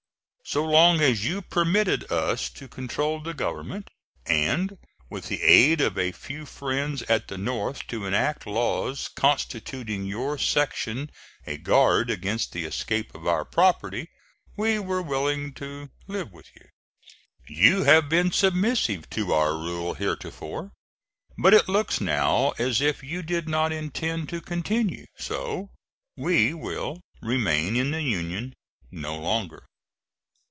So 0.43 0.65
long 0.65 0.99
as 0.99 1.23
you 1.23 1.41
permitted 1.41 2.11
us 2.11 2.49
to 2.49 2.67
control 2.67 3.21
the 3.21 3.33
government, 3.33 3.87
and 4.25 4.77
with 5.09 5.27
the 5.29 5.41
aid 5.41 5.79
of 5.79 5.97
a 5.97 6.11
few 6.11 6.45
friends 6.45 7.03
at 7.03 7.29
the 7.29 7.37
North 7.37 7.87
to 7.87 8.05
enact 8.05 8.45
laws 8.45 9.07
constituting 9.15 10.03
your 10.05 10.37
section 10.37 11.09
a 11.47 11.55
guard 11.55 12.09
against 12.09 12.51
the 12.51 12.65
escape 12.65 13.15
of 13.15 13.25
our 13.25 13.45
property, 13.45 14.09
we 14.57 14.77
were 14.77 15.01
willing 15.01 15.53
to 15.53 15.89
live 16.07 16.33
with 16.33 16.49
you. 16.57 16.67
You 17.47 17.83
have 17.85 18.09
been 18.09 18.33
submissive 18.33 19.09
to 19.11 19.31
our 19.31 19.53
rule 19.53 19.93
heretofore; 19.93 20.73
but 21.37 21.53
it 21.53 21.69
looks 21.69 22.01
now 22.01 22.51
as 22.59 22.81
if 22.81 23.01
you 23.03 23.23
did 23.23 23.47
not 23.47 23.71
intend 23.71 24.27
to 24.29 24.41
continue 24.41 25.05
so, 25.17 25.69
and 26.17 26.25
we 26.25 26.53
will 26.53 26.99
remain 27.21 27.77
in 27.77 27.91
the 27.91 28.01
Union 28.01 28.51
no 28.91 29.17
longer." 29.17 29.63